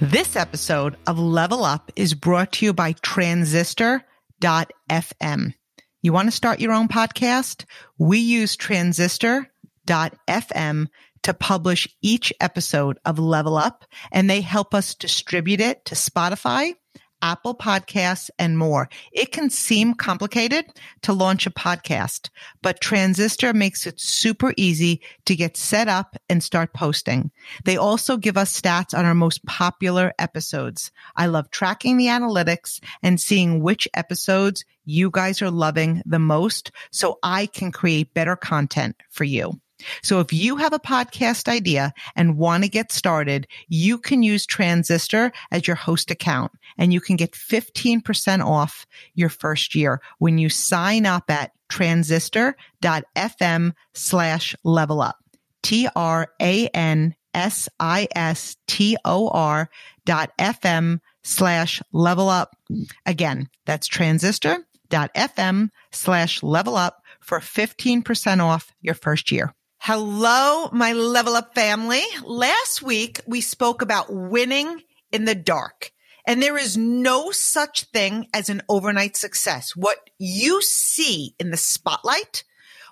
[0.00, 5.54] This episode of Level Up is brought to you by transistor.fm.
[6.02, 7.64] You want to start your own podcast?
[7.96, 10.88] We use transistor.fm
[11.22, 16.74] to publish each episode of Level Up and they help us distribute it to Spotify,
[17.22, 18.88] Apple Podcasts, and more.
[19.12, 20.66] It can seem complicated
[21.02, 22.30] to launch a podcast,
[22.62, 27.30] but Transistor makes it super easy to get set up and start posting.
[27.64, 30.90] They also give us stats on our most popular episodes.
[31.16, 36.70] I love tracking the analytics and seeing which episodes you guys are loving the most
[36.90, 39.60] so I can create better content for you.
[40.02, 44.46] So if you have a podcast idea and want to get started, you can use
[44.46, 50.38] Transistor as your host account and you can get 15% off your first year when
[50.38, 55.16] you sign up at transistor.fm slash level up.
[55.62, 59.68] T R A N S I S T O R
[60.04, 62.56] dot FM slash level up.
[63.04, 69.55] Again, that's transistor.fm slash level up for 15% off your first year.
[69.78, 72.02] Hello, my level up family.
[72.24, 74.82] Last week we spoke about winning
[75.12, 75.92] in the dark.
[76.26, 79.76] And there is no such thing as an overnight success.
[79.76, 82.42] What you see in the spotlight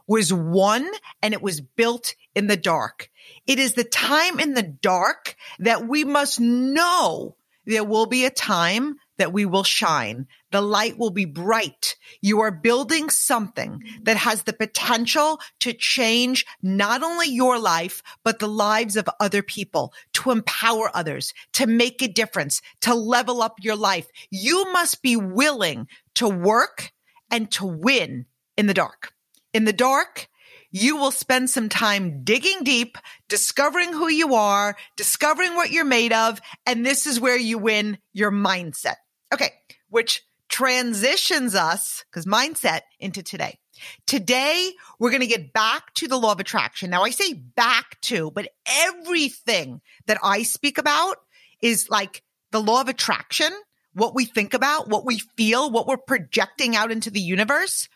[0.06, 0.88] was won
[1.20, 3.10] and it was built in the dark.
[3.46, 7.34] It is the time in the dark that we must know
[7.66, 10.26] there will be a time that we will shine.
[10.50, 11.96] The light will be bright.
[12.20, 18.38] You are building something that has the potential to change not only your life, but
[18.38, 23.56] the lives of other people, to empower others, to make a difference, to level up
[23.60, 24.08] your life.
[24.30, 26.92] You must be willing to work
[27.30, 29.12] and to win in the dark.
[29.52, 30.28] In the dark,
[30.70, 36.12] you will spend some time digging deep, discovering who you are, discovering what you're made
[36.12, 36.40] of.
[36.66, 38.96] And this is where you win your mindset.
[39.34, 39.50] Okay.
[39.88, 43.58] Which transitions us because mindset into today.
[44.06, 46.90] Today, we're going to get back to the law of attraction.
[46.90, 51.16] Now I say back to, but everything that I speak about
[51.60, 53.52] is like the law of attraction,
[53.94, 57.88] what we think about, what we feel, what we're projecting out into the universe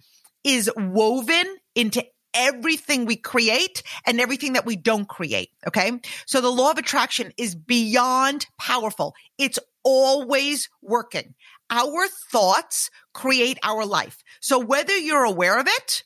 [0.42, 1.46] is woven
[1.76, 2.04] into
[2.34, 5.50] everything we create and everything that we don't create.
[5.66, 6.00] Okay.
[6.26, 9.14] So the law of attraction is beyond powerful.
[9.38, 11.34] It's always working.
[11.70, 14.22] Our thoughts create our life.
[14.40, 16.04] So whether you're aware of it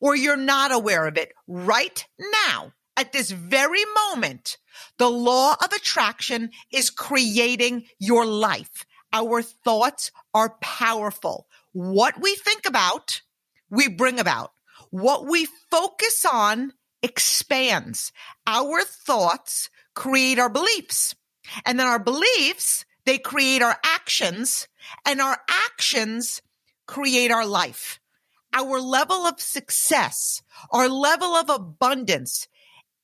[0.00, 2.04] or you're not aware of it right
[2.48, 4.56] now, at this very moment,
[4.98, 8.86] the law of attraction is creating your life.
[9.12, 11.46] Our thoughts are powerful.
[11.72, 13.20] What we think about,
[13.70, 14.52] we bring about.
[14.94, 16.72] What we focus on
[17.02, 18.12] expands.
[18.46, 21.16] Our thoughts create our beliefs.
[21.66, 24.68] And then our beliefs they create our actions
[25.04, 26.42] and our actions
[26.86, 27.98] create our life.
[28.52, 32.46] Our level of success, our level of abundance,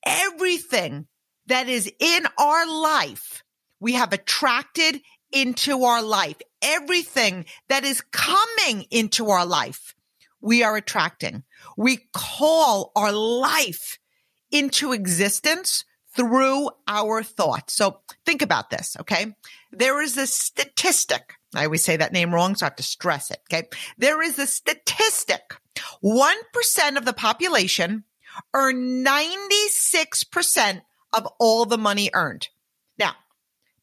[0.07, 1.09] everything
[1.47, 3.43] that is in our life,
[3.81, 5.01] we have attracted
[5.33, 6.37] into our life.
[6.63, 9.97] Everything that is coming into our life,
[10.41, 11.45] we are attracting.
[11.77, 13.99] We call our life
[14.51, 15.85] into existence
[16.15, 17.75] through our thoughts.
[17.75, 18.97] So think about this.
[19.01, 19.35] Okay.
[19.71, 21.35] There is a statistic.
[21.55, 23.41] I always say that name wrong, so I have to stress it.
[23.53, 23.69] Okay.
[23.99, 25.43] There is a statistic.
[26.03, 28.05] 1% of the population
[28.55, 32.49] earn 96% of all the money earned.
[32.99, 33.15] Now,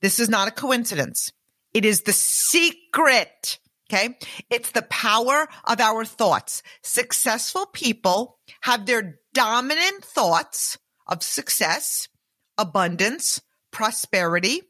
[0.01, 1.31] this is not a coincidence.
[1.73, 3.59] It is the secret.
[3.89, 4.17] Okay.
[4.49, 6.61] It's the power of our thoughts.
[6.83, 12.09] Successful people have their dominant thoughts of success
[12.57, 13.39] abundance,
[13.71, 14.61] prosperity,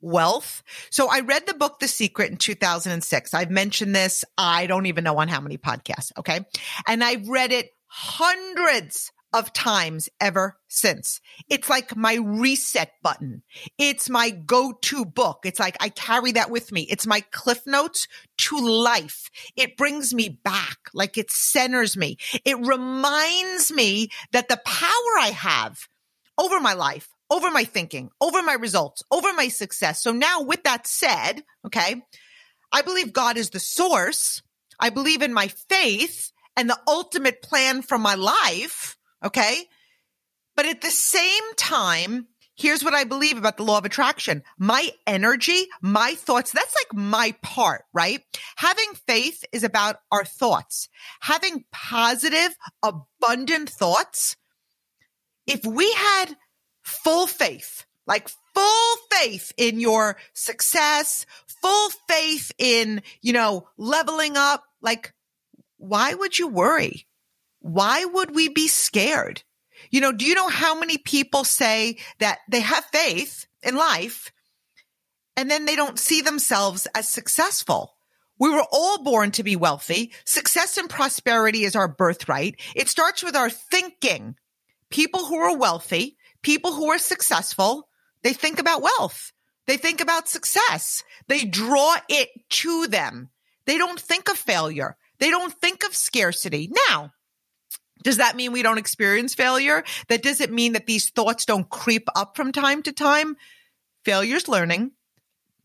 [0.00, 0.62] wealth.
[0.90, 3.34] So I read the book The Secret in 2006.
[3.34, 4.24] I've mentioned this.
[4.36, 6.12] I don't even know on how many podcasts.
[6.18, 6.40] Okay.
[6.86, 11.20] And I've read it hundreds of times ever since.
[11.48, 13.42] It's like my reset button.
[13.78, 15.40] It's my go-to book.
[15.44, 16.82] It's like I carry that with me.
[16.82, 19.30] It's my cliff notes to life.
[19.56, 22.18] It brings me back, like it centers me.
[22.44, 25.78] It reminds me that the power I have
[26.36, 30.02] over my life, over my thinking, over my results, over my success.
[30.02, 32.02] So now with that said, okay,
[32.72, 34.42] I believe God is the source.
[34.78, 38.96] I believe in my faith and the ultimate plan for my life.
[39.24, 39.64] Okay.
[40.56, 42.26] But at the same time,
[42.56, 44.42] here's what I believe about the law of attraction.
[44.58, 48.22] My energy, my thoughts, that's like my part, right?
[48.56, 50.88] Having faith is about our thoughts.
[51.20, 54.36] Having positive, abundant thoughts.
[55.46, 56.36] If we had
[56.82, 61.24] full faith, like full faith in your success,
[61.62, 65.14] full faith in, you know, leveling up, like,
[65.78, 67.06] why would you worry?
[67.60, 69.42] Why would we be scared?
[69.90, 74.32] You know, do you know how many people say that they have faith in life
[75.36, 77.94] and then they don't see themselves as successful?
[78.38, 80.12] We were all born to be wealthy.
[80.24, 82.60] Success and prosperity is our birthright.
[82.74, 84.36] It starts with our thinking.
[84.90, 87.88] People who are wealthy, people who are successful,
[88.22, 89.32] they think about wealth.
[89.66, 91.04] They think about success.
[91.28, 93.28] They draw it to them.
[93.66, 94.96] They don't think of failure.
[95.18, 96.70] They don't think of scarcity.
[96.88, 97.12] Now,
[98.02, 99.84] does that mean we don't experience failure?
[100.08, 103.36] That doesn't mean that these thoughts don't creep up from time to time.
[104.04, 104.92] Failure's learning.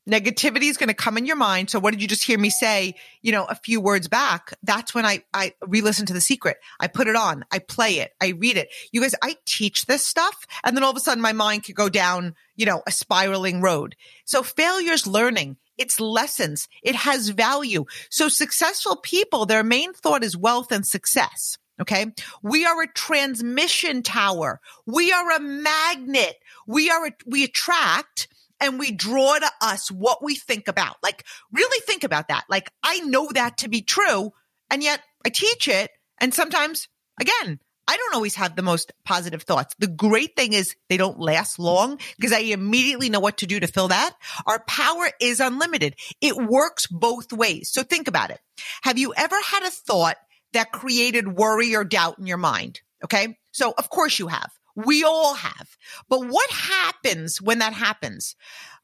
[0.07, 1.71] Negativity is going to come in your mind.
[1.71, 2.93] So what did you just hear me say,
[3.23, 4.53] you know, a few words back?
[4.61, 6.57] That's when I, I re-listen to the secret.
[6.79, 7.43] I put it on.
[7.51, 8.11] I play it.
[8.21, 8.69] I read it.
[8.91, 10.45] You guys, I teach this stuff.
[10.63, 13.61] And then all of a sudden my mind could go down, you know, a spiraling
[13.61, 13.95] road.
[14.25, 15.57] So failure's learning.
[15.75, 16.67] It's lessons.
[16.83, 17.85] It has value.
[18.09, 21.57] So successful people, their main thought is wealth and success.
[21.81, 22.05] Okay.
[22.41, 24.61] We are a transmission tower.
[24.85, 26.35] We are a magnet.
[26.67, 28.27] We are, a, we attract
[28.61, 30.97] and we draw to us what we think about.
[31.03, 32.45] Like really think about that.
[32.49, 34.31] Like I know that to be true
[34.69, 35.91] and yet I teach it.
[36.19, 36.87] And sometimes
[37.19, 39.75] again, I don't always have the most positive thoughts.
[39.77, 43.59] The great thing is they don't last long because I immediately know what to do
[43.59, 44.15] to fill that.
[44.47, 45.95] Our power is unlimited.
[46.19, 47.69] It works both ways.
[47.71, 48.39] So think about it.
[48.81, 50.17] Have you ever had a thought
[50.55, 52.81] that created worry or doubt in your mind.
[53.03, 53.37] Okay.
[53.51, 54.51] So of course you have.
[54.75, 55.77] We all have.
[56.09, 58.35] But what happens when that happens?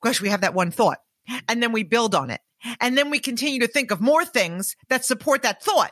[0.01, 0.99] Gosh, we have that one thought
[1.47, 2.41] and then we build on it.
[2.79, 5.91] And then we continue to think of more things that support that thought,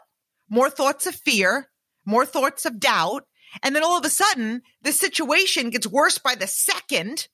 [0.50, 1.68] more thoughts of fear,
[2.06, 3.26] more thoughts of doubt.
[3.64, 7.28] And then all of a sudden the situation gets worse by the second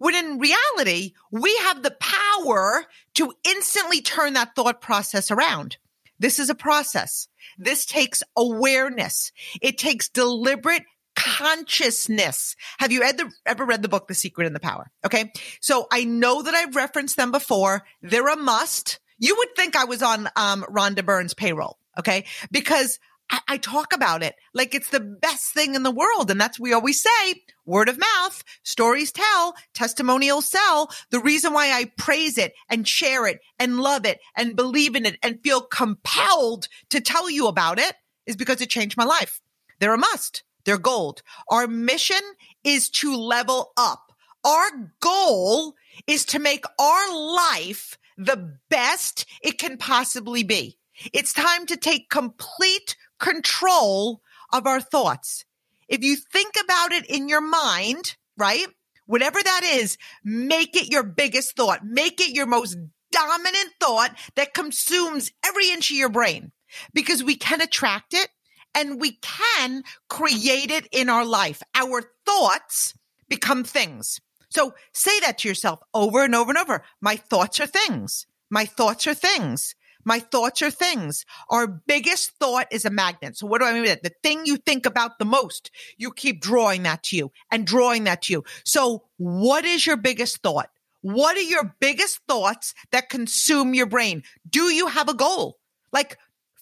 [0.00, 2.86] when in reality, we have the power
[3.16, 5.76] to instantly turn that thought process around.
[6.20, 7.26] This is a process.
[7.58, 9.32] This takes awareness.
[9.60, 10.84] It takes deliberate
[11.16, 12.54] consciousness.
[12.78, 14.90] Have you the, ever read the book, The Secret and the Power?
[15.04, 15.32] Okay.
[15.60, 17.82] So I know that I've referenced them before.
[18.02, 19.00] They're a must.
[19.18, 21.78] You would think I was on um, Rhonda Byrne's payroll.
[21.98, 22.26] Okay.
[22.50, 23.00] Because
[23.30, 26.30] I, I talk about it like it's the best thing in the world.
[26.30, 30.90] And that's, we always say word of mouth, stories tell, testimonials sell.
[31.10, 35.06] The reason why I praise it and share it and love it and believe in
[35.06, 37.94] it and feel compelled to tell you about it
[38.26, 39.40] is because it changed my life.
[39.78, 40.44] They're a must.
[40.64, 41.22] They're gold.
[41.48, 42.20] Our mission
[42.64, 44.12] is to level up.
[44.44, 45.74] Our goal
[46.06, 50.76] is to make our life the best it can possibly be.
[51.12, 54.20] It's time to take complete control
[54.52, 55.44] of our thoughts.
[55.88, 58.66] If you think about it in your mind, right?
[59.06, 61.84] Whatever that is, make it your biggest thought.
[61.84, 62.76] Make it your most
[63.12, 66.52] dominant thought that consumes every inch of your brain
[66.94, 68.28] because we can attract it
[68.74, 71.62] and we can create it in our life.
[71.74, 72.94] Our thoughts
[73.28, 74.20] become things.
[74.48, 76.84] So say that to yourself over and over and over.
[77.00, 78.26] My thoughts are things.
[78.48, 79.74] My thoughts are things.
[80.04, 81.24] My thoughts are things.
[81.48, 83.36] Our biggest thought is a magnet.
[83.36, 84.02] So what do I mean by that?
[84.02, 88.04] The thing you think about the most, you keep drawing that to you and drawing
[88.04, 88.44] that to you.
[88.64, 90.70] So what is your biggest thought?
[91.02, 94.22] What are your biggest thoughts that consume your brain?
[94.48, 95.58] Do you have a goal?
[95.92, 96.18] Like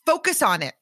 [0.07, 0.75] focus on it.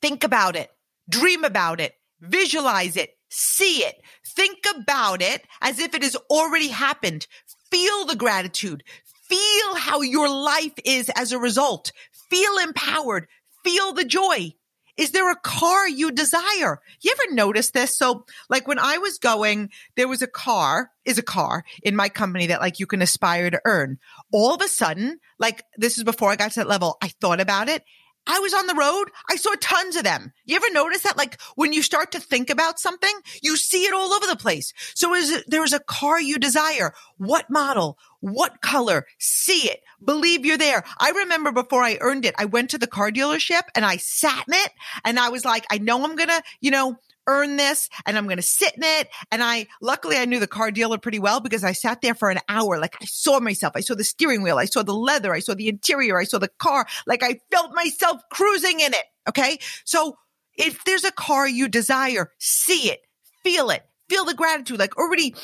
[0.00, 0.70] Think about it.
[1.08, 1.94] Dream about it.
[2.20, 3.10] Visualize it.
[3.28, 3.96] See it.
[4.24, 7.26] Think about it as if it has already happened.
[7.70, 8.84] Feel the gratitude.
[9.28, 11.92] Feel how your life is as a result.
[12.30, 13.26] Feel empowered.
[13.64, 14.52] Feel the joy.
[14.96, 16.80] Is there a car you desire?
[17.02, 17.96] You ever notice this?
[17.96, 22.08] So like when I was going, there was a car, is a car in my
[22.08, 23.98] company that like you can aspire to earn.
[24.32, 27.40] All of a sudden, like this is before I got to that level, I thought
[27.40, 27.82] about it
[28.26, 29.10] I was on the road.
[29.30, 30.32] I saw tons of them.
[30.44, 31.16] You ever notice that?
[31.16, 34.72] Like when you start to think about something, you see it all over the place.
[34.94, 36.92] So is there's a car you desire.
[37.18, 37.98] What model?
[38.26, 39.06] What color?
[39.20, 39.82] See it.
[40.04, 40.82] Believe you're there.
[40.98, 44.48] I remember before I earned it, I went to the car dealership and I sat
[44.48, 44.70] in it
[45.04, 46.96] and I was like, I know I'm going to, you know,
[47.28, 49.10] earn this and I'm going to sit in it.
[49.30, 52.28] And I, luckily I knew the car dealer pretty well because I sat there for
[52.28, 52.80] an hour.
[52.80, 53.74] Like I saw myself.
[53.76, 54.58] I saw the steering wheel.
[54.58, 55.32] I saw the leather.
[55.32, 56.18] I saw the interior.
[56.18, 56.84] I saw the car.
[57.06, 59.04] Like I felt myself cruising in it.
[59.28, 59.58] Okay.
[59.84, 60.18] So
[60.56, 63.02] if there's a car you desire, see it,
[63.44, 64.78] feel it, feel the gratitude.
[64.78, 65.34] Like already,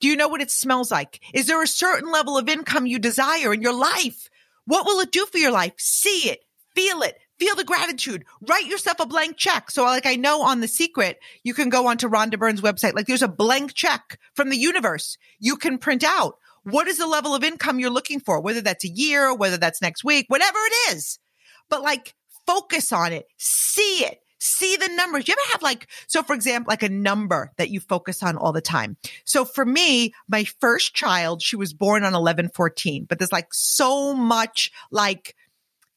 [0.00, 1.20] do you know what it smells like?
[1.34, 4.28] Is there a certain level of income you desire in your life?
[4.64, 5.72] What will it do for your life?
[5.78, 6.40] See it,
[6.74, 8.24] feel it, feel the gratitude.
[8.42, 9.70] Write yourself a blank check.
[9.70, 12.94] So like I know on the secret, you can go onto Rhonda Byrne's website.
[12.94, 16.36] Like there's a blank check from the universe you can print out.
[16.64, 18.40] What is the level of income you're looking for?
[18.40, 21.18] Whether that's a year, whether that's next week, whatever it is.
[21.70, 22.14] But like
[22.46, 25.26] focus on it, see it, see the numbers.
[25.28, 28.52] You ever have like, so for example, like a number that you focus on all
[28.52, 28.96] the time.
[29.24, 33.52] So for me, my first child, she was born on 11 14, but there's like
[33.52, 35.34] so much like,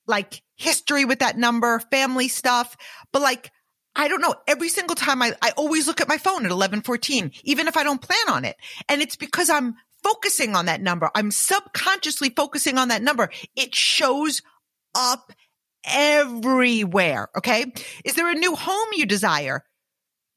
[0.07, 2.75] like history with that number, family stuff.
[3.11, 3.51] But like,
[3.95, 4.35] I don't know.
[4.47, 7.77] Every single time I, I always look at my phone at 11 14, even if
[7.77, 8.55] I don't plan on it.
[8.87, 11.11] And it's because I'm focusing on that number.
[11.13, 13.29] I'm subconsciously focusing on that number.
[13.55, 14.41] It shows
[14.95, 15.31] up
[15.85, 17.29] everywhere.
[17.37, 17.71] Okay.
[18.05, 19.63] Is there a new home you desire?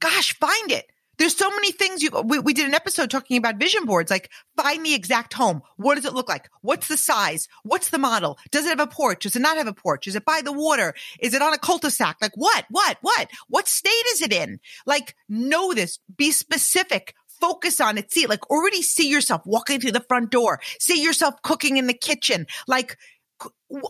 [0.00, 0.86] Gosh, find it.
[1.16, 4.30] There's so many things you, we, we did an episode talking about vision boards, like
[4.56, 5.62] find the exact home.
[5.76, 6.50] What does it look like?
[6.60, 7.46] What's the size?
[7.62, 8.36] What's the model?
[8.50, 9.22] Does it have a porch?
[9.22, 10.08] Does it not have a porch?
[10.08, 10.94] Is it by the water?
[11.20, 12.16] Is it on a cul-de-sac?
[12.20, 14.58] Like what, what, what, what state is it in?
[14.86, 18.12] Like know this, be specific, focus on it.
[18.12, 21.94] See like already see yourself walking through the front door, see yourself cooking in the
[21.94, 22.46] kitchen.
[22.66, 22.98] Like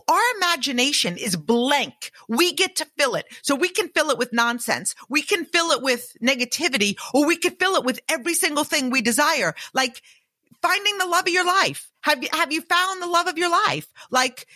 [0.07, 2.11] our imagination is blank.
[2.27, 3.25] We get to fill it.
[3.41, 4.95] So we can fill it with nonsense.
[5.09, 8.89] We can fill it with negativity or we can fill it with every single thing
[8.89, 9.53] we desire.
[9.73, 10.01] Like
[10.61, 11.91] finding the love of your life.
[12.01, 13.87] Have you, have you found the love of your life?
[14.09, 14.47] Like,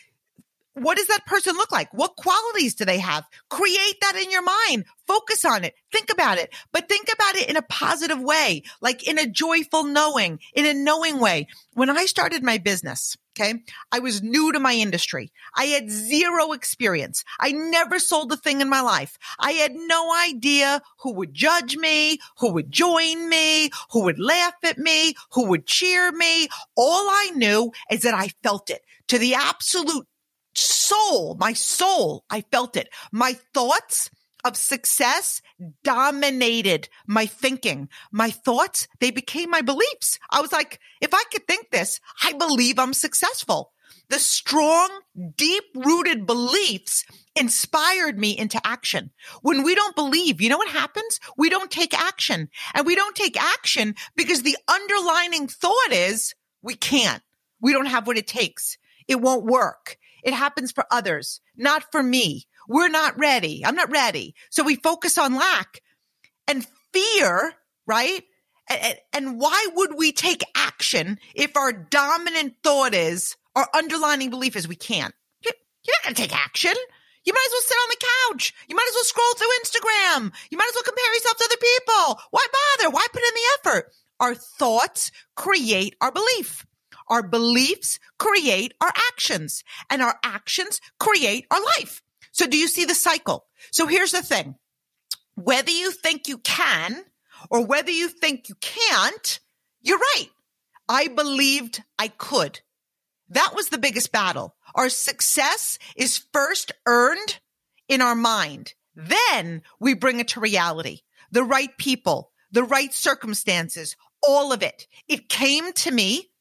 [0.74, 1.94] what does that person look like?
[1.94, 3.26] What qualities do they have?
[3.50, 4.86] Create that in your mind.
[5.08, 5.74] Focus on it.
[5.92, 9.84] Think about it, but think about it in a positive way, like in a joyful
[9.84, 11.48] knowing, in a knowing way.
[11.74, 13.64] When I started my business, Okay.
[13.92, 15.32] I was new to my industry.
[15.56, 17.24] I had zero experience.
[17.40, 19.18] I never sold a thing in my life.
[19.40, 24.56] I had no idea who would judge me, who would join me, who would laugh
[24.64, 26.50] at me, who would cheer me.
[26.76, 30.06] All I knew is that I felt it to the absolute
[30.54, 32.26] soul, my soul.
[32.30, 32.90] I felt it.
[33.14, 34.10] My thoughts,
[34.44, 35.42] of success
[35.84, 37.90] dominated my thinking.
[38.12, 40.20] My thoughts, they became my beliefs.
[40.32, 43.74] I was like, if I could think this, I believe I'm successful.
[44.10, 44.90] The strong,
[45.38, 47.06] deep rooted beliefs
[47.36, 49.12] inspired me into action.
[49.42, 51.20] When we don't believe, you know what happens?
[51.38, 56.74] We don't take action and we don't take action because the underlining thought is we
[56.74, 57.22] can't.
[57.62, 58.78] We don't have what it takes.
[59.08, 59.98] It won't work.
[60.24, 62.48] It happens for others, not for me.
[62.70, 63.66] We're not ready.
[63.66, 64.36] I'm not ready.
[64.52, 65.82] So we focus on lack
[66.48, 67.52] and fear,
[67.88, 68.24] right?
[68.70, 74.56] And, and why would we take action if our dominant thought is, our underlining belief
[74.56, 75.14] is we can't?
[75.44, 76.74] You're not going to take action.
[77.26, 78.54] You might as well sit on the couch.
[78.68, 80.32] You might as well scroll through Instagram.
[80.52, 82.22] You might as well compare yourself to other people.
[82.32, 82.46] Why
[82.78, 82.94] bother?
[82.94, 83.92] Why put in the effort?
[84.20, 86.66] Our thoughts create our belief.
[87.08, 92.04] Our beliefs create our actions and our actions create our life.
[92.32, 93.46] So do you see the cycle?
[93.72, 94.56] So here's the thing.
[95.36, 97.04] Whether you think you can
[97.50, 99.40] or whether you think you can't,
[99.82, 100.28] you're right.
[100.88, 102.60] I believed I could.
[103.30, 104.56] That was the biggest battle.
[104.76, 107.40] Our success is first earned
[107.88, 108.74] in our mind.
[108.96, 111.02] Then we bring it to reality.
[111.32, 113.96] The right people, the right circumstances,
[114.28, 114.88] all of it.
[115.08, 116.32] It came to me.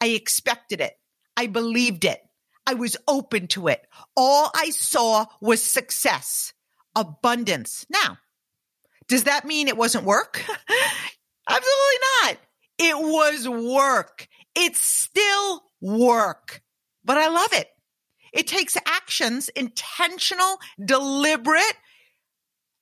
[0.00, 0.94] I expected it.
[1.36, 2.20] I believed it.
[2.66, 3.86] I was open to it.
[4.16, 6.52] All I saw was success,
[6.94, 7.86] abundance.
[7.88, 8.18] Now,
[9.08, 10.42] does that mean it wasn't work?
[11.48, 12.36] Absolutely not.
[12.78, 14.28] It was work.
[14.54, 16.62] It's still work,
[17.04, 17.68] but I love it.
[18.32, 21.76] It takes actions, intentional, deliberate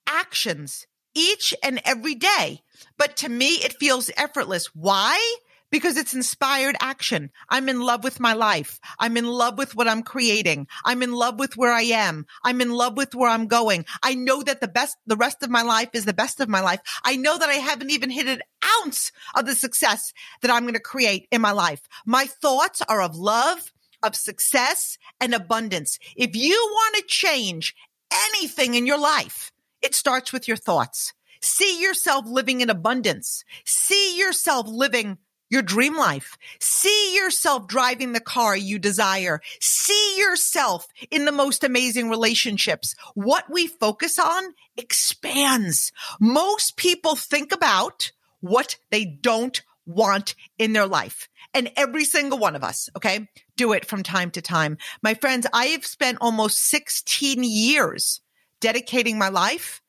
[0.06, 2.60] actions each and every day.
[2.98, 4.74] But to me, it feels effortless.
[4.74, 5.36] Why?
[5.74, 7.32] Because it's inspired action.
[7.48, 8.78] I'm in love with my life.
[8.96, 10.68] I'm in love with what I'm creating.
[10.84, 12.26] I'm in love with where I am.
[12.44, 13.84] I'm in love with where I'm going.
[14.00, 16.60] I know that the best, the rest of my life is the best of my
[16.60, 16.78] life.
[17.02, 18.42] I know that I haven't even hit an
[18.78, 20.12] ounce of the success
[20.42, 21.80] that I'm going to create in my life.
[22.06, 25.98] My thoughts are of love, of success and abundance.
[26.14, 27.74] If you want to change
[28.12, 29.50] anything in your life,
[29.82, 31.14] it starts with your thoughts.
[31.42, 33.44] See yourself living in abundance.
[33.66, 35.18] See yourself living
[35.50, 36.36] your dream life.
[36.60, 39.40] See yourself driving the car you desire.
[39.60, 42.94] See yourself in the most amazing relationships.
[43.14, 45.92] What we focus on expands.
[46.20, 51.28] Most people think about what they don't want in their life.
[51.52, 54.78] And every single one of us, okay, do it from time to time.
[55.02, 58.20] My friends, I have spent almost 16 years
[58.60, 59.80] dedicating my life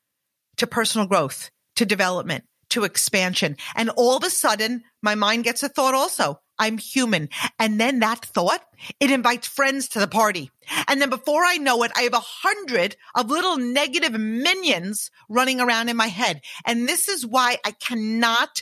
[0.58, 2.44] to personal growth, to development,
[2.76, 3.58] to expansion.
[3.76, 6.40] And all of a sudden, my mind gets a thought also.
[6.58, 7.30] I'm human.
[7.60, 8.62] And then that thought,
[9.00, 10.52] it invites friends to the party.
[10.88, 15.60] And then before I know it, I have a hundred of little negative minions running
[15.60, 16.42] around in my head.
[16.66, 18.62] And this is why I cannot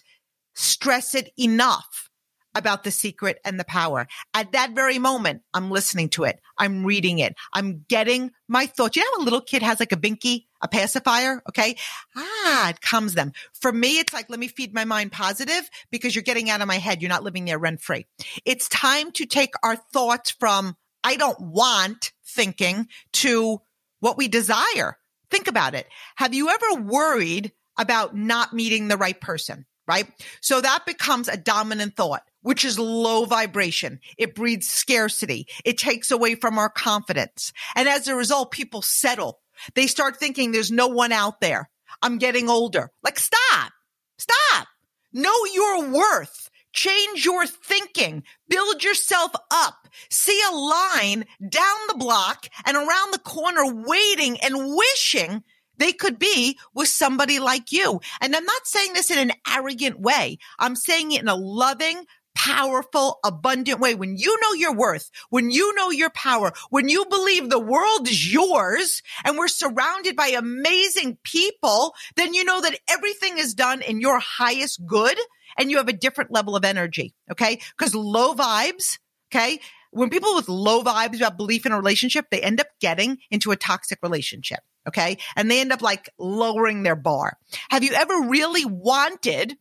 [0.54, 2.10] stress it enough
[2.56, 4.08] about the secret and the power.
[4.34, 6.40] At that very moment, I'm listening to it.
[6.58, 7.36] I'm reading it.
[7.52, 8.96] I'm getting my thoughts.
[8.96, 11.42] You know how a little kid has like a binky, a pacifier?
[11.50, 11.76] Okay.
[12.16, 13.34] Ah, it calms them.
[13.60, 16.68] For me, it's like, let me feed my mind positive because you're getting out of
[16.68, 17.02] my head.
[17.02, 18.06] You're not living there rent free.
[18.46, 23.62] It's time to take our thoughts from I don't want thinking to
[24.00, 24.98] what we desire.
[25.30, 25.88] Think about it.
[26.16, 29.66] Have you ever worried about not meeting the right person?
[29.86, 30.08] Right.
[30.42, 34.00] So that becomes a dominant thought which is low vibration.
[34.18, 35.48] It breeds scarcity.
[35.66, 37.52] It takes away from our confidence.
[37.76, 39.40] And as a result, people settle.
[39.76, 41.70] They start thinking there's no one out there.
[42.02, 42.92] I'm getting older.
[43.04, 43.72] Like, stop,
[44.18, 44.68] stop.
[45.12, 46.50] Know your worth.
[46.74, 48.24] Change your thinking.
[48.50, 49.88] Build yourself up.
[50.10, 55.44] See a line down the block and around the corner waiting and wishing
[55.78, 58.00] they could be with somebody like you.
[58.22, 60.38] And I'm not saying this in an arrogant way.
[60.60, 62.06] I'm saying it in a loving,
[62.44, 63.96] powerful, abundant way.
[63.96, 68.08] When you know your worth, when you know your power, when you believe the world
[68.08, 73.82] is yours and we're surrounded by amazing people, then you know that everything is done
[73.82, 75.18] in your highest good
[75.58, 77.16] and you have a different level of energy.
[77.32, 77.60] Okay.
[77.78, 79.00] Cause low vibes.
[79.34, 79.60] Okay.
[79.92, 83.52] When people with low vibes about belief in a relationship, they end up getting into
[83.52, 84.60] a toxic relationship.
[84.86, 85.18] Okay.
[85.38, 87.38] And they end up like lowering their bar.
[87.70, 89.56] Have you ever really wanted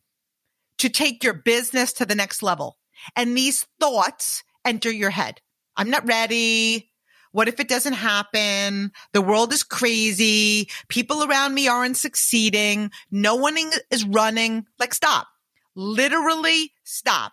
[0.83, 2.77] to take your business to the next level.
[3.15, 5.39] And these thoughts enter your head.
[5.77, 6.91] I'm not ready.
[7.31, 8.91] What if it doesn't happen?
[9.13, 10.67] The world is crazy.
[10.89, 12.91] People around me aren't succeeding.
[13.09, 13.57] No one
[13.91, 14.65] is running.
[14.77, 15.27] Like, stop.
[15.73, 17.31] Literally stop.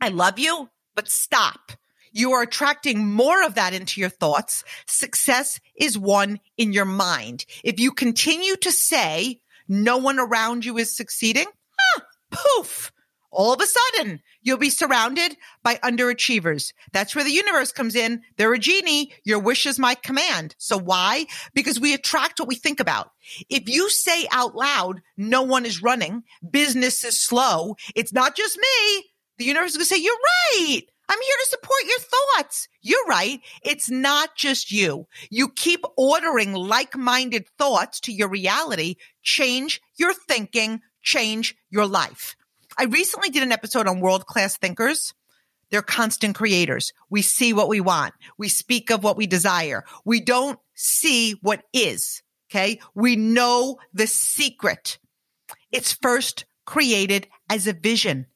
[0.00, 1.72] I love you, but stop.
[2.12, 4.62] You are attracting more of that into your thoughts.
[4.86, 7.44] Success is one in your mind.
[7.64, 11.46] If you continue to say no one around you is succeeding,
[12.32, 12.92] poof,
[13.30, 16.72] all of a sudden you'll be surrounded by underachievers.
[16.92, 18.22] That's where the universe comes in.
[18.36, 19.12] They're a genie.
[19.24, 20.54] Your wish is my command.
[20.58, 21.26] So why?
[21.54, 23.10] Because we attract what we think about.
[23.48, 27.76] If you say out loud, no one is running, business is slow.
[27.94, 29.04] It's not just me.
[29.38, 30.82] The universe is going to say, you're right.
[31.08, 32.68] I'm here to support your thoughts.
[32.80, 33.40] You're right.
[33.62, 35.06] It's not just you.
[35.30, 38.96] You keep ordering like-minded thoughts to your reality.
[39.22, 42.36] Change your thinking change your life.
[42.78, 45.14] I recently did an episode on world class thinkers.
[45.70, 46.92] They're constant creators.
[47.10, 48.14] We see what we want.
[48.38, 49.84] We speak of what we desire.
[50.04, 52.22] We don't see what is.
[52.50, 52.80] Okay.
[52.94, 54.98] We know the secret.
[55.70, 58.26] It's first created as a vision,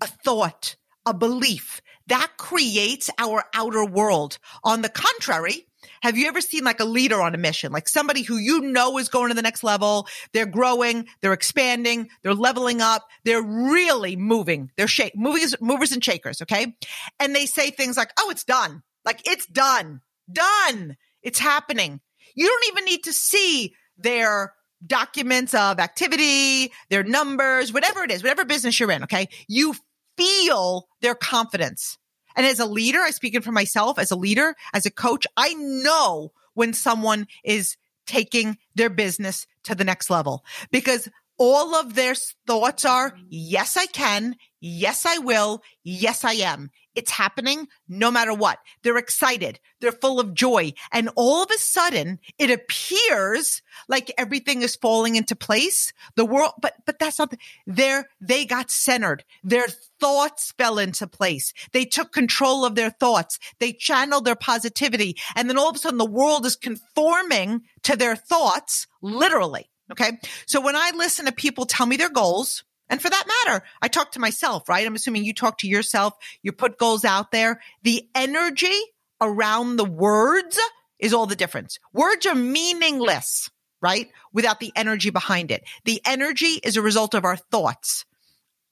[0.00, 4.38] a thought, a belief that creates our outer world.
[4.64, 5.66] On the contrary,
[6.02, 8.98] have you ever seen like a leader on a mission, like somebody who you know
[8.98, 10.06] is going to the next level?
[10.32, 14.70] They're growing, they're expanding, they're leveling up, they're really moving.
[14.76, 16.42] They're shake movers, movers and shakers.
[16.42, 16.74] Okay.
[17.20, 18.82] And they say things like, Oh, it's done.
[19.04, 20.96] Like it's done, done.
[21.22, 22.00] It's happening.
[22.34, 24.52] You don't even need to see their
[24.86, 29.04] documents of activity, their numbers, whatever it is, whatever business you're in.
[29.04, 29.28] Okay.
[29.48, 29.74] You
[30.16, 31.98] feel their confidence.
[32.36, 35.26] And as a leader, I speak it for myself as a leader, as a coach,
[35.36, 41.94] I know when someone is taking their business to the next level because all of
[41.94, 42.14] their
[42.46, 44.36] thoughts are, yes, I can.
[44.60, 45.62] Yes, I will.
[45.84, 46.70] Yes, I am.
[46.96, 48.58] It's happening no matter what.
[48.82, 49.60] They're excited.
[49.80, 50.72] They're full of joy.
[50.92, 55.92] And all of a sudden it appears like everything is falling into place.
[56.16, 57.34] The world, but, but that's not,
[57.66, 59.24] there, they got centered.
[59.44, 59.66] Their
[60.00, 61.52] thoughts fell into place.
[61.72, 63.38] They took control of their thoughts.
[63.58, 65.16] They channeled their positivity.
[65.34, 69.70] And then all of a sudden the world is conforming to their thoughts, literally.
[69.92, 70.18] Okay.
[70.46, 73.88] So when I listen to people tell me their goals, and for that matter, I
[73.88, 74.86] talk to myself, right?
[74.86, 77.60] I'm assuming you talk to yourself, you put goals out there.
[77.82, 78.78] The energy
[79.20, 80.58] around the words
[80.98, 81.78] is all the difference.
[81.92, 83.50] Words are meaningless,
[83.82, 84.08] right?
[84.32, 85.64] Without the energy behind it.
[85.84, 88.04] The energy is a result of our thoughts.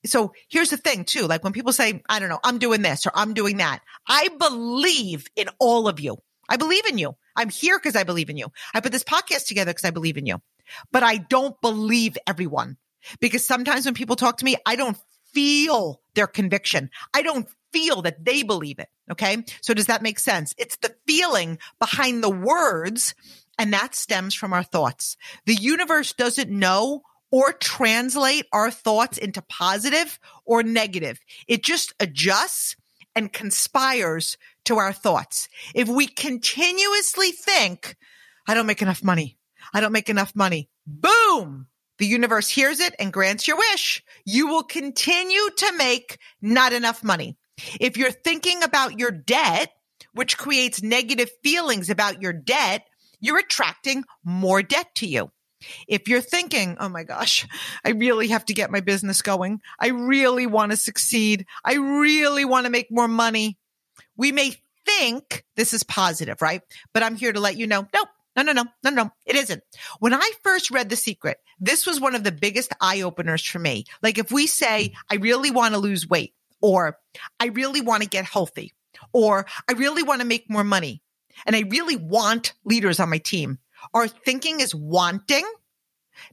[0.05, 1.27] so here's the thing too.
[1.27, 3.81] Like when people say, I don't know, I'm doing this or I'm doing that.
[4.07, 6.17] I believe in all of you.
[6.47, 7.15] I believe in you.
[7.35, 8.47] I'm here because I believe in you.
[8.73, 10.41] I put this podcast together because I believe in you,
[10.91, 12.77] but I don't believe everyone
[13.19, 14.97] because sometimes when people talk to me, I don't
[15.33, 16.89] feel their conviction.
[17.13, 18.87] I don't feel that they believe it.
[19.11, 19.43] Okay.
[19.61, 20.53] So does that make sense?
[20.57, 23.13] It's the feeling behind the words
[23.57, 25.17] and that stems from our thoughts.
[25.45, 31.19] The universe doesn't know or translate our thoughts into positive or negative.
[31.47, 32.75] It just adjusts
[33.15, 35.47] and conspires to our thoughts.
[35.73, 37.95] If we continuously think,
[38.47, 39.37] I don't make enough money.
[39.73, 40.69] I don't make enough money.
[40.85, 41.67] Boom.
[41.97, 44.03] The universe hears it and grants your wish.
[44.25, 47.37] You will continue to make not enough money.
[47.79, 49.71] If you're thinking about your debt,
[50.13, 52.85] which creates negative feelings about your debt,
[53.19, 55.31] you're attracting more debt to you.
[55.87, 57.47] If you're thinking, oh my gosh,
[57.83, 59.61] I really have to get my business going.
[59.79, 61.45] I really want to succeed.
[61.63, 63.57] I really want to make more money.
[64.17, 64.55] We may
[64.85, 66.61] think this is positive, right?
[66.93, 69.63] But I'm here to let you know, nope, no, no, no, no, no, it isn't.
[69.99, 73.59] When I first read The Secret, this was one of the biggest eye openers for
[73.59, 73.85] me.
[74.01, 76.97] Like if we say, I really want to lose weight, or
[77.39, 78.73] I really want to get healthy,
[79.13, 81.01] or I really want to make more money,
[81.45, 83.59] and I really want leaders on my team.
[83.93, 85.45] Our thinking is wanting,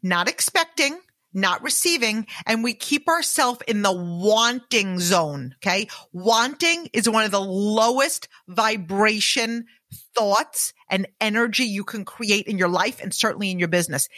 [0.02, 0.98] not expecting,
[1.34, 5.54] not receiving, and we keep ourselves in the wanting zone.
[5.58, 5.88] Okay.
[6.12, 9.66] Wanting is one of the lowest vibration
[10.14, 14.08] thoughts and energy you can create in your life and certainly in your business.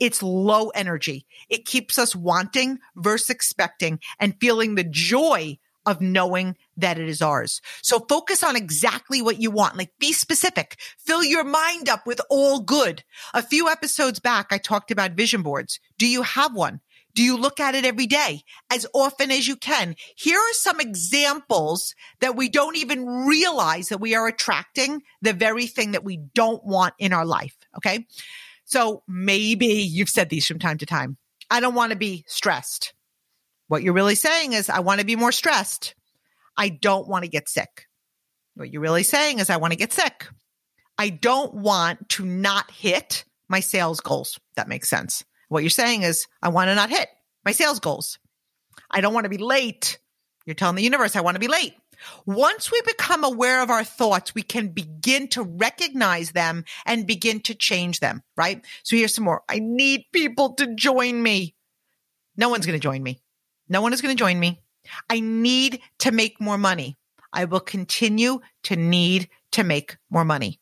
[0.00, 1.26] It's low energy.
[1.48, 7.22] It keeps us wanting versus expecting and feeling the joy of knowing that it is
[7.22, 7.60] ours.
[7.82, 9.76] So focus on exactly what you want.
[9.76, 10.78] Like be specific.
[10.98, 13.04] Fill your mind up with all good.
[13.34, 15.80] A few episodes back, I talked about vision boards.
[15.98, 16.80] Do you have one?
[17.14, 19.94] Do you look at it every day as often as you can?
[20.16, 25.66] Here are some examples that we don't even realize that we are attracting the very
[25.66, 27.56] thing that we don't want in our life.
[27.76, 28.06] Okay.
[28.64, 31.16] So maybe you've said these from time to time.
[31.50, 32.94] I don't want to be stressed.
[33.68, 35.94] What you're really saying is, I want to be more stressed.
[36.56, 37.86] I don't want to get sick.
[38.54, 40.28] What you're really saying is, I want to get sick.
[40.98, 44.38] I don't want to not hit my sales goals.
[44.56, 45.24] That makes sense.
[45.54, 47.08] What you're saying is, I want to not hit
[47.44, 48.18] my sales goals.
[48.90, 50.00] I don't want to be late.
[50.46, 51.74] You're telling the universe, I want to be late.
[52.26, 57.38] Once we become aware of our thoughts, we can begin to recognize them and begin
[57.42, 58.64] to change them, right?
[58.82, 59.42] So here's some more.
[59.48, 61.54] I need people to join me.
[62.36, 63.20] No one's going to join me.
[63.68, 64.60] No one is going to join me.
[65.08, 66.98] I need to make more money.
[67.32, 70.58] I will continue to need to make more money.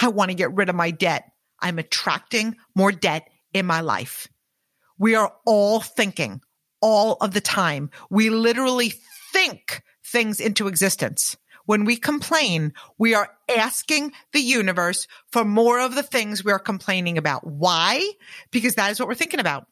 [0.00, 1.32] I want to get rid of my debt.
[1.60, 4.28] I'm attracting more debt in my life.
[4.98, 6.40] We are all thinking
[6.80, 7.90] all of the time.
[8.10, 8.92] We literally
[9.32, 11.36] think things into existence.
[11.66, 16.60] When we complain, we are asking the universe for more of the things we are
[16.60, 17.44] complaining about.
[17.44, 18.08] Why?
[18.52, 19.66] Because that is what we're thinking about.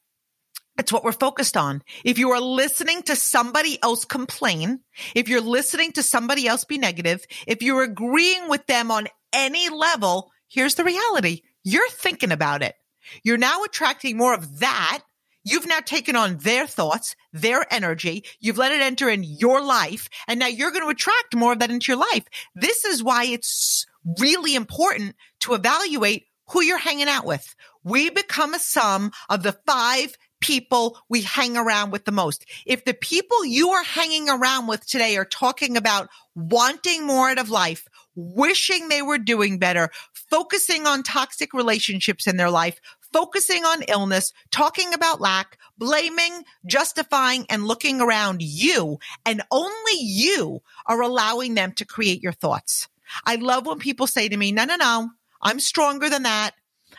[0.76, 1.82] It's what we're focused on.
[2.04, 4.80] If you are listening to somebody else complain,
[5.14, 9.68] if you're listening to somebody else be negative, if you're agreeing with them on any
[9.68, 11.42] level, here's the reality.
[11.62, 12.74] You're thinking about it.
[13.22, 15.02] You're now attracting more of that.
[15.44, 18.24] You've now taken on their thoughts, their energy.
[18.40, 20.08] You've let it enter in your life.
[20.26, 22.24] And now you're going to attract more of that into your life.
[22.54, 23.86] This is why it's
[24.18, 27.54] really important to evaluate who you're hanging out with.
[27.82, 32.44] We become a sum of the five people we hang around with the most.
[32.66, 37.38] If the people you are hanging around with today are talking about wanting more out
[37.38, 42.78] of life, wishing they were doing better, focusing on toxic relationships in their life,
[43.14, 50.60] focusing on illness, talking about lack, blaming, justifying, and looking around you, and only you
[50.86, 52.88] are allowing them to create your thoughts.
[53.24, 56.56] I love when people say to me, no, no, no, I'm stronger than that.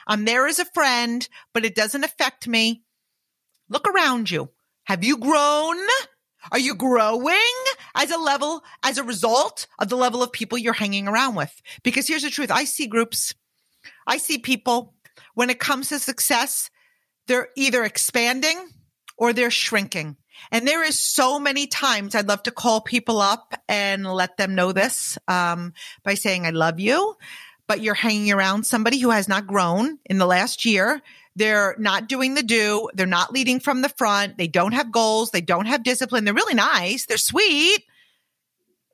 [0.07, 2.83] I'm there as a friend, but it doesn't affect me.
[3.67, 4.51] Look around you.
[4.85, 5.75] Have you grown?
[6.49, 7.35] Are you growing
[7.93, 11.61] as a level, as a result of the level of people you're hanging around with?
[11.83, 12.51] Because here's the truth.
[12.51, 13.33] I see groups.
[14.07, 14.94] I see people
[15.35, 16.71] when it comes to success,
[17.27, 18.67] they're either expanding
[19.17, 20.17] or they're shrinking.
[20.51, 24.55] And there is so many times I'd love to call people up and let them
[24.55, 27.15] know this um, by saying, I love you,
[27.67, 31.01] but you're hanging around somebody who has not grown in the last year.
[31.37, 32.89] They're not doing the do.
[32.93, 34.37] They're not leading from the front.
[34.37, 35.31] They don't have goals.
[35.31, 36.25] They don't have discipline.
[36.25, 37.05] They're really nice.
[37.05, 37.83] They're sweet.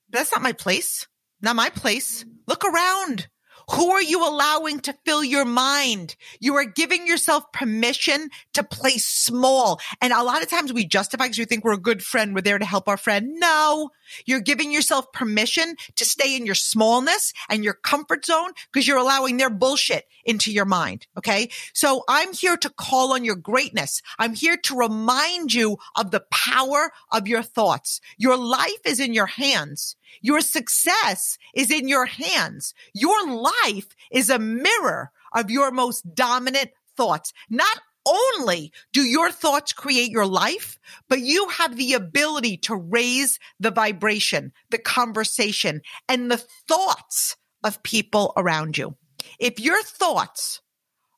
[0.09, 1.07] That's not my place.
[1.41, 2.25] Not my place.
[2.47, 3.27] Look around.
[3.71, 6.15] Who are you allowing to fill your mind?
[6.39, 9.79] You are giving yourself permission to play small.
[10.01, 12.35] And a lot of times we justify because we think we're a good friend.
[12.35, 13.35] We're there to help our friend.
[13.39, 13.89] No,
[14.25, 18.97] you're giving yourself permission to stay in your smallness and your comfort zone because you're
[18.97, 21.07] allowing their bullshit into your mind.
[21.17, 21.49] Okay.
[21.73, 24.01] So I'm here to call on your greatness.
[24.19, 28.01] I'm here to remind you of the power of your thoughts.
[28.17, 29.95] Your life is in your hands.
[30.21, 32.73] Your success is in your hands.
[32.93, 37.33] Your life is a mirror of your most dominant thoughts.
[37.49, 43.39] Not only do your thoughts create your life, but you have the ability to raise
[43.59, 48.95] the vibration, the conversation, and the thoughts of people around you.
[49.39, 50.61] If your thoughts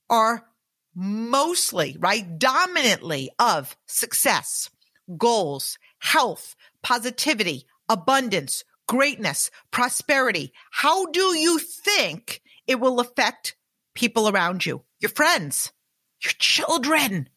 [0.10, 0.46] are
[0.96, 4.70] mostly, right, dominantly of success,
[5.18, 13.56] goals, health, positivity, abundance, greatness, prosperity, how do you think it will affect
[13.96, 15.72] people around you, your friends,
[16.24, 17.30] your children?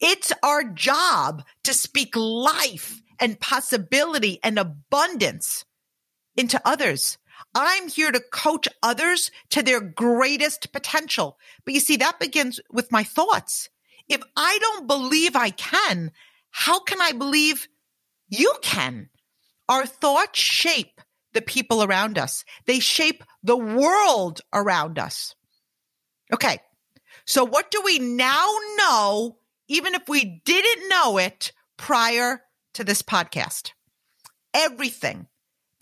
[0.00, 5.64] It's our job to speak life and possibility and abundance
[6.36, 7.18] into others.
[7.54, 11.38] I'm here to coach others to their greatest potential.
[11.64, 13.68] But you see, that begins with my thoughts.
[14.08, 16.12] If I don't believe I can,
[16.50, 17.68] how can I believe
[18.28, 19.10] you can?
[19.68, 21.00] Our thoughts shape
[21.34, 22.44] the people around us.
[22.66, 25.34] They shape the world around us.
[26.32, 26.60] Okay.
[27.28, 29.36] So what do we now know,
[29.68, 32.40] even if we didn't know it prior
[32.72, 33.72] to this podcast?
[34.54, 35.26] Everything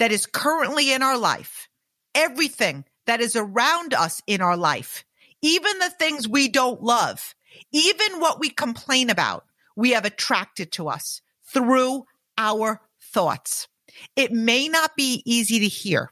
[0.00, 1.68] that is currently in our life,
[2.16, 5.04] everything that is around us in our life,
[5.40, 7.36] even the things we don't love,
[7.70, 9.44] even what we complain about,
[9.76, 12.06] we have attracted to us through
[12.36, 13.68] our thoughts.
[14.16, 16.10] It may not be easy to hear,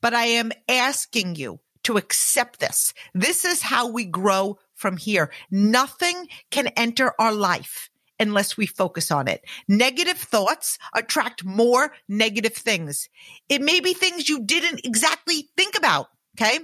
[0.00, 2.94] but I am asking you to accept this.
[3.12, 5.30] This is how we grow from here.
[5.50, 9.44] Nothing can enter our life unless we focus on it.
[9.68, 13.08] Negative thoughts attract more negative things.
[13.48, 16.08] It may be things you didn't exactly think about.
[16.40, 16.60] Okay.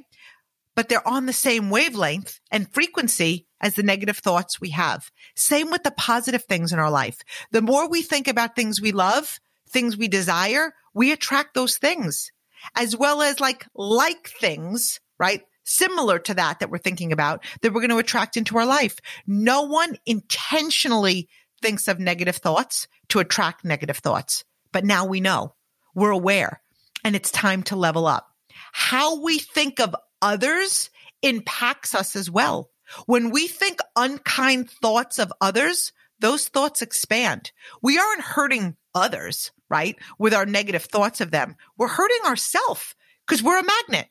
[0.76, 5.10] But they're on the same wavelength and frequency as the negative thoughts we have.
[5.36, 7.18] Same with the positive things in our life.
[7.52, 12.32] The more we think about things we love, things we desire, we attract those things
[12.74, 15.42] as well as like like things, right?
[15.64, 18.98] Similar to that that we're thinking about that we're going to attract into our life.
[19.26, 21.28] No one intentionally
[21.62, 24.44] thinks of negative thoughts to attract negative thoughts.
[24.72, 25.54] But now we know
[25.94, 26.60] we're aware
[27.04, 28.28] and it's time to level up.
[28.72, 30.90] How we think of others
[31.22, 32.70] impacts us as well.
[33.06, 37.52] When we think unkind thoughts of others, those thoughts expand.
[37.82, 39.96] We aren't hurting others, right?
[40.18, 41.56] With our negative thoughts of them.
[41.76, 42.94] We're hurting ourselves
[43.26, 44.08] because we're a magnet.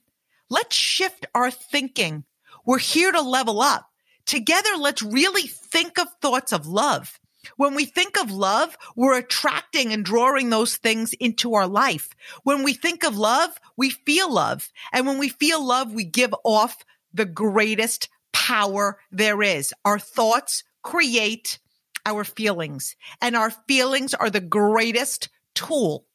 [0.54, 2.26] Let's shift our thinking.
[2.64, 3.90] We're here to level up.
[4.28, 7.20] Together, let's really think of thoughts of love.
[7.58, 12.10] When we think of love, we're attracting and drawing those things into our life.
[12.44, 14.70] When we think of love, we feel love.
[14.92, 16.86] And when we feel love, we give off
[17.16, 19.74] the greatest power there is.
[19.84, 21.58] Our thoughts create
[22.06, 26.06] our feelings and our feelings are the greatest tool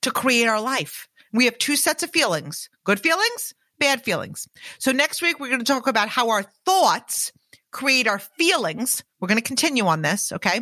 [0.00, 1.08] to create our life.
[1.30, 4.48] We have two sets of feelings, good feelings, bad feelings.
[4.78, 7.32] So next week, we're going to talk about how our thoughts
[7.72, 9.04] create our feelings.
[9.20, 10.32] We're going to continue on this.
[10.32, 10.60] Okay.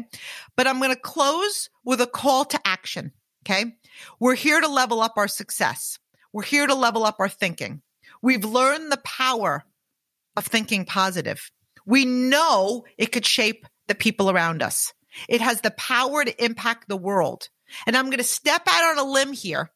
[0.57, 3.12] But I'm going to close with a call to action.
[3.44, 3.77] Okay.
[4.18, 5.98] We're here to level up our success.
[6.33, 7.83] We're here to level up our thinking.
[8.22, 9.64] We've learned the power
[10.37, 11.50] of thinking positive.
[11.87, 14.92] We know it could shape the people around us.
[15.29, 17.48] It has the power to impact the world.
[17.87, 19.70] And I'm going to step out on a limb here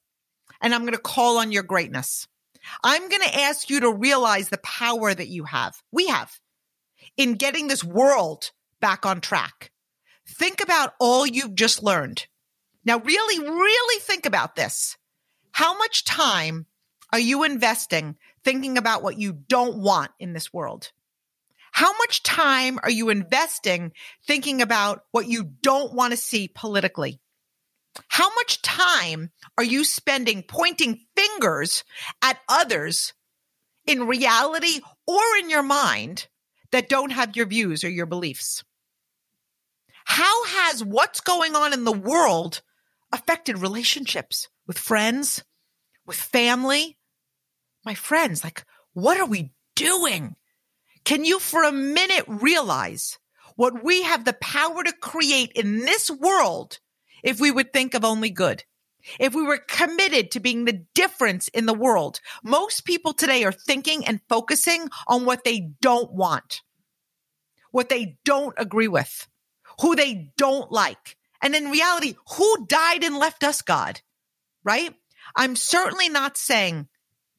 [0.60, 2.26] and I'm going to call on your greatness.
[2.82, 5.80] I'm going to ask you to realize the power that you have.
[5.92, 6.38] We have
[7.16, 9.70] in getting this world back on track.
[10.26, 12.26] Think about all you've just learned.
[12.84, 14.96] Now, really, really think about this.
[15.52, 16.66] How much time
[17.12, 20.92] are you investing thinking about what you don't want in this world?
[21.72, 23.92] How much time are you investing
[24.26, 27.20] thinking about what you don't want to see politically?
[28.08, 31.84] How much time are you spending pointing fingers
[32.22, 33.12] at others
[33.86, 36.28] in reality or in your mind
[36.72, 38.64] that don't have your views or your beliefs?
[40.04, 42.62] How has what's going on in the world
[43.12, 45.44] affected relationships with friends,
[46.06, 46.96] with family?
[47.84, 50.34] My friends, like, what are we doing?
[51.04, 53.18] Can you for a minute realize
[53.56, 56.78] what we have the power to create in this world
[57.22, 58.64] if we would think of only good?
[59.18, 63.52] If we were committed to being the difference in the world, most people today are
[63.52, 66.62] thinking and focusing on what they don't want,
[67.70, 69.28] what they don't agree with,
[69.80, 71.16] who they don't like.
[71.40, 74.00] And in reality, who died and left us God,
[74.64, 74.94] right?
[75.36, 76.88] I'm certainly not saying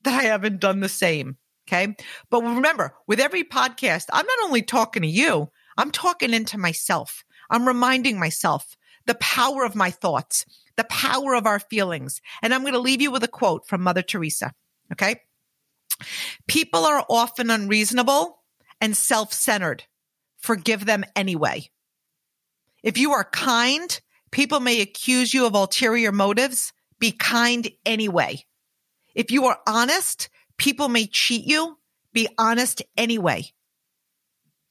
[0.04, 1.38] that I haven't done the same.
[1.68, 1.96] Okay.
[2.32, 7.24] But remember, with every podcast, I'm not only talking to you, I'm talking into myself.
[7.50, 8.76] I'm reminding myself
[9.10, 10.46] the power of my thoughts,
[10.78, 12.22] the power of our feelings.
[12.44, 14.54] And I'm going to leave you with a quote from Mother Teresa.
[14.92, 15.16] Okay.
[16.48, 18.44] People are often unreasonable
[18.80, 19.86] and self centered.
[20.38, 21.72] Forgive them anyway.
[22.84, 26.72] If you are kind, people may accuse you of ulterior motives.
[27.00, 28.46] Be kind anyway.
[29.16, 31.80] If you are honest, people may cheat you.
[32.14, 33.46] Be honest anyway.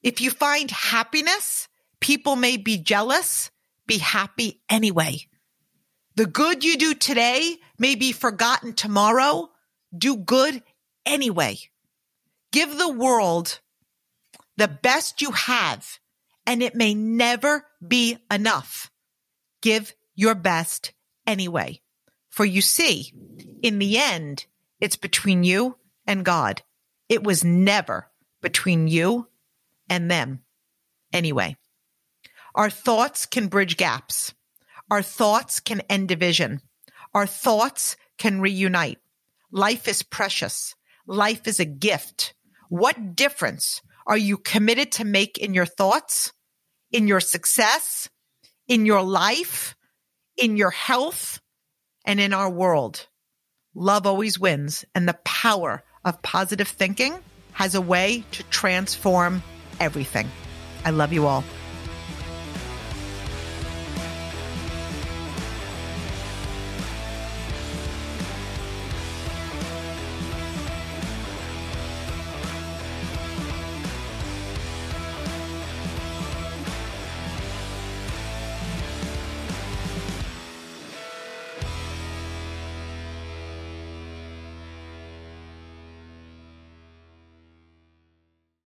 [0.01, 1.67] If you find happiness,
[1.99, 3.51] people may be jealous.
[3.89, 5.25] Be happy anyway.
[6.15, 9.49] The good you do today may be forgotten tomorrow.
[9.97, 10.61] Do good
[11.07, 11.57] anyway.
[12.51, 13.59] Give the world
[14.57, 15.97] the best you have,
[16.45, 18.91] and it may never be enough.
[19.63, 20.93] Give your best
[21.25, 21.81] anyway.
[22.29, 23.11] For you see,
[23.63, 24.45] in the end,
[24.79, 26.61] it's between you and God.
[27.09, 29.29] It was never between you
[29.89, 30.41] and them.
[31.11, 31.57] Anyway,
[32.59, 34.33] our thoughts can bridge gaps.
[34.91, 36.59] Our thoughts can end division.
[37.13, 38.97] Our thoughts can reunite.
[39.49, 40.75] Life is precious.
[41.07, 42.33] Life is a gift.
[42.67, 46.33] What difference are you committed to make in your thoughts,
[46.91, 48.09] in your success,
[48.67, 49.73] in your life,
[50.35, 51.39] in your health,
[52.03, 53.07] and in our world?
[53.73, 57.17] Love always wins, and the power of positive thinking
[57.53, 59.43] has a way to transform
[59.79, 60.27] everything.
[60.83, 61.45] I love you all.